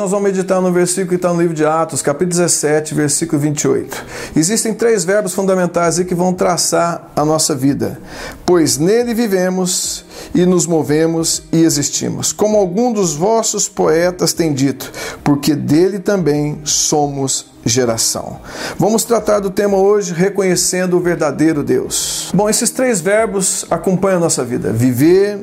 nós 0.00 0.12
vamos 0.12 0.30
meditar 0.30 0.62
no 0.62 0.72
versículo 0.72 1.08
que 1.10 1.14
está 1.16 1.30
no 1.30 1.38
livro 1.38 1.54
de 1.54 1.62
Atos, 1.62 2.00
capítulo 2.00 2.30
17, 2.30 2.94
versículo 2.94 3.38
28. 3.38 4.02
Existem 4.34 4.72
três 4.72 5.04
verbos 5.04 5.34
fundamentais 5.34 5.98
aí 5.98 6.06
que 6.06 6.14
vão 6.14 6.32
traçar 6.32 7.10
a 7.14 7.22
nossa 7.22 7.54
vida. 7.54 8.00
Pois 8.46 8.78
nele 8.78 9.12
vivemos 9.12 10.06
e 10.34 10.46
nos 10.46 10.66
movemos 10.66 11.42
e 11.52 11.62
existimos. 11.62 12.32
Como 12.32 12.56
algum 12.56 12.94
dos 12.94 13.14
vossos 13.14 13.68
poetas 13.68 14.32
tem 14.32 14.54
dito, 14.54 14.90
porque 15.22 15.54
dele 15.54 15.98
também 15.98 16.62
somos 16.64 17.50
geração. 17.64 18.40
Vamos 18.78 19.04
tratar 19.04 19.40
do 19.40 19.50
tema 19.50 19.76
hoje 19.76 20.14
reconhecendo 20.14 20.96
o 20.96 21.00
verdadeiro 21.00 21.62
Deus. 21.62 22.30
Bom, 22.32 22.48
esses 22.48 22.70
três 22.70 23.00
verbos 23.00 23.66
acompanham 23.70 24.16
a 24.16 24.20
nossa 24.20 24.44
vida: 24.44 24.72
viver, 24.72 25.38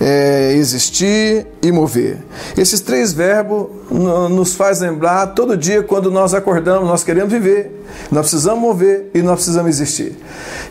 é, 0.00 0.52
existir 0.54 1.46
e 1.62 1.72
mover. 1.72 2.18
Esses 2.56 2.80
três 2.80 3.12
verbos 3.12 3.68
nos 3.90 4.54
faz 4.54 4.80
lembrar 4.80 5.28
todo 5.28 5.56
dia 5.56 5.82
quando 5.82 6.10
nós 6.10 6.34
acordamos, 6.34 6.88
nós 6.88 7.04
queremos 7.04 7.32
viver, 7.32 7.84
nós 8.10 8.28
precisamos 8.28 8.60
mover 8.60 9.10
e 9.14 9.22
nós 9.22 9.36
precisamos 9.36 9.70
existir. 9.70 10.16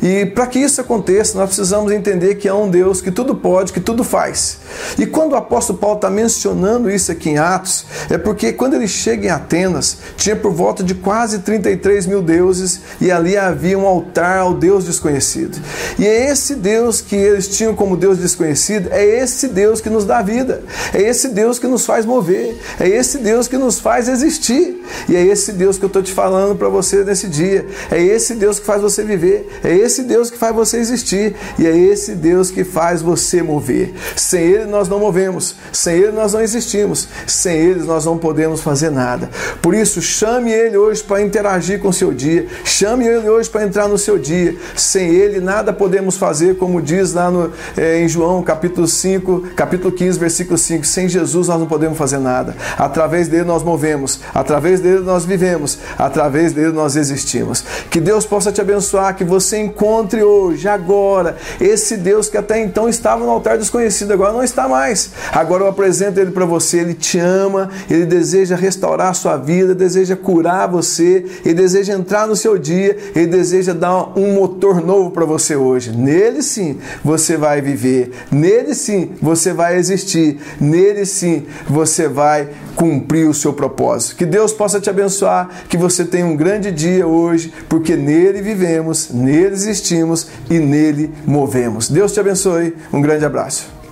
E 0.01 0.25
para 0.25 0.47
que 0.47 0.59
isso 0.59 0.81
aconteça, 0.81 1.37
nós 1.37 1.47
precisamos 1.47 1.91
entender 1.91 2.35
que 2.35 2.49
há 2.49 2.55
um 2.55 2.69
Deus 2.69 3.01
que 3.01 3.11
tudo 3.11 3.35
pode, 3.35 3.71
que 3.71 3.79
tudo 3.79 4.03
faz. 4.03 4.57
E 4.97 5.05
quando 5.05 5.33
o 5.33 5.35
apóstolo 5.35 5.79
Paulo 5.79 5.95
está 5.95 6.09
mencionando 6.09 6.89
isso 6.89 7.11
aqui 7.11 7.29
em 7.29 7.37
Atos, 7.37 7.85
é 8.09 8.17
porque 8.17 8.51
quando 8.51 8.73
ele 8.73 8.87
chega 8.87 9.27
em 9.27 9.29
Atenas, 9.29 9.97
tinha 10.17 10.35
por 10.35 10.51
volta 10.51 10.83
de 10.83 10.95
quase 10.95 11.39
33 11.39 12.07
mil 12.07 12.21
deuses 12.21 12.81
e 12.99 13.11
ali 13.11 13.37
havia 13.37 13.77
um 13.77 13.85
altar 13.85 14.39
ao 14.39 14.53
Deus 14.53 14.85
desconhecido. 14.85 15.57
E 15.97 16.05
é 16.05 16.29
esse 16.29 16.55
Deus 16.55 16.99
que 16.99 17.15
eles 17.15 17.47
tinham 17.47 17.75
como 17.75 17.95
Deus 17.95 18.17
desconhecido, 18.17 18.89
é 18.91 19.05
esse 19.19 19.47
Deus 19.47 19.81
que 19.81 19.89
nos 19.89 20.05
dá 20.05 20.21
vida, 20.21 20.63
é 20.93 21.01
esse 21.01 21.29
Deus 21.29 21.59
que 21.59 21.67
nos 21.67 21.85
faz 21.85 22.05
mover, 22.05 22.57
é 22.79 22.87
esse 22.87 23.17
Deus 23.17 23.47
que 23.47 23.57
nos 23.57 23.79
faz 23.79 24.07
existir. 24.07 24.83
E 25.07 25.15
é 25.15 25.25
esse 25.25 25.51
Deus 25.51 25.77
que 25.77 25.85
eu 25.85 25.87
estou 25.87 26.01
te 26.01 26.11
falando 26.11 26.55
para 26.55 26.69
você 26.69 27.03
nesse 27.03 27.27
dia, 27.27 27.65
é 27.91 28.01
esse 28.01 28.35
Deus 28.35 28.59
que 28.59 28.65
faz 28.65 28.81
você 28.81 29.03
viver, 29.03 29.47
é 29.63 29.73
esse 29.75 30.03
Deus 30.03 30.29
que 30.29 30.37
faz 30.37 30.55
você 30.55 30.77
existir 30.77 31.35
e 31.57 31.65
é 31.65 31.75
esse 31.75 32.15
Deus 32.15 32.51
que 32.51 32.63
faz 32.63 33.01
você 33.01 33.41
mover. 33.41 33.93
Sem 34.15 34.41
Ele 34.43 34.65
nós 34.65 34.87
não 34.87 34.99
movemos, 34.99 35.55
sem 35.71 35.95
Ele 35.95 36.11
nós 36.11 36.33
não 36.33 36.41
existimos, 36.41 37.07
sem 37.27 37.57
Ele 37.57 37.83
nós 37.83 38.05
não 38.05 38.17
podemos 38.17 38.61
fazer 38.61 38.89
nada. 38.89 39.29
Por 39.61 39.73
isso, 39.73 40.01
chame 40.01 40.51
Ele 40.51 40.77
hoje 40.77 41.03
para 41.03 41.21
interagir 41.21 41.79
com 41.79 41.89
o 41.89 41.93
seu 41.93 42.13
dia, 42.13 42.47
chame 42.63 43.05
Ele 43.05 43.29
hoje 43.29 43.49
para 43.49 43.63
entrar 43.63 43.87
no 43.87 43.97
seu 43.97 44.17
dia. 44.17 44.55
Sem 44.75 45.09
Ele 45.09 45.39
nada 45.39 45.73
podemos 45.73 46.17
fazer, 46.17 46.57
como 46.57 46.81
diz 46.81 47.13
lá 47.13 47.29
no, 47.29 47.51
é, 47.75 47.99
em 47.99 48.07
João 48.07 48.43
capítulo 48.43 48.87
5, 49.03 49.49
capítulo 49.53 49.91
15, 49.91 50.17
versículo 50.17 50.57
5. 50.57 50.85
Sem 50.85 51.09
Jesus 51.09 51.49
nós 51.49 51.59
não 51.59 51.67
podemos 51.67 51.97
fazer 51.97 52.19
nada. 52.19 52.55
Através 52.77 53.27
dele 53.27 53.43
nós 53.43 53.61
movemos, 53.61 54.21
através 54.33 54.79
dele 54.79 54.99
nós 54.99 55.25
vivemos, 55.25 55.77
através 55.97 56.53
dele 56.53 56.71
nós 56.71 56.95
existimos. 56.95 57.65
Que 57.89 57.99
Deus 57.99 58.25
possa 58.25 58.49
te 58.49 58.61
abençoar, 58.61 59.15
que 59.15 59.25
você 59.25 59.57
encontre 59.57 60.23
hoje, 60.23 60.69
agora, 60.69 61.35
esse 61.59 61.97
Deus 61.97 62.29
que 62.29 62.37
até 62.37 62.61
então 62.61 62.87
estava 62.87 63.25
no 63.25 63.29
altar 63.29 63.57
desconhecido, 63.57 64.13
agora 64.13 64.31
não 64.31 64.41
está 64.41 64.69
mais. 64.69 65.11
Agora 65.33 65.63
eu 65.63 65.67
apresento 65.67 66.21
ele 66.21 66.31
para 66.31 66.45
você, 66.45 66.79
ele 66.79 66.93
te 66.93 67.19
ama, 67.19 67.69
ele 67.89 68.05
deseja 68.05 68.55
restaurar 68.55 69.09
a 69.09 69.13
sua 69.13 69.35
vida, 69.35 69.75
deseja 69.75 70.15
curar 70.15 70.67
você, 70.69 71.25
ele 71.43 71.55
deseja 71.55 71.93
entrar 71.93 72.25
no 72.25 72.37
seu 72.37 72.57
dia, 72.57 72.95
ele 73.13 73.27
deseja 73.27 73.73
dar 73.73 74.17
um 74.17 74.33
motor 74.35 74.79
novo 74.79 75.11
para 75.11 75.25
você 75.25 75.57
hoje. 75.57 75.91
Nele 75.91 76.41
sim 76.41 76.79
você 77.03 77.35
vai 77.35 77.61
viver, 77.61 78.11
nele 78.31 78.73
sim 78.93 79.11
você 79.21 79.53
vai 79.53 79.77
existir, 79.77 80.37
nele 80.59 81.05
sim 81.05 81.45
você 81.67 82.07
vai 82.07 82.49
cumprir 82.75 83.27
o 83.27 83.33
seu 83.33 83.53
propósito. 83.53 84.15
Que 84.15 84.25
Deus 84.25 84.53
possa 84.53 84.79
te 84.79 84.89
abençoar, 84.89 85.49
que 85.67 85.77
você 85.77 86.05
tenha 86.05 86.25
um 86.25 86.35
grande 86.35 86.71
dia 86.71 87.07
hoje, 87.07 87.51
porque 87.67 87.95
nele 87.95 88.41
vivemos, 88.41 89.09
nele 89.09 89.53
existimos 89.53 90.27
e 90.49 90.59
nele 90.59 91.11
movemos. 91.25 91.89
Deus 91.89 92.11
te 92.11 92.19
abençoe. 92.19 92.75
Um 92.91 93.01
grande 93.01 93.25
abraço. 93.25 93.82